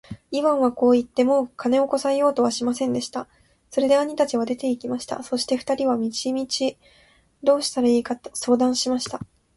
[0.31, 3.27] イワンはこう言って、もう金をこさえようとはしませんでした。
[3.69, 5.21] それで兄たちは出て行きました。
[5.21, 6.75] そして二人は道々
[7.43, 9.19] どうしたらいいか相談しました。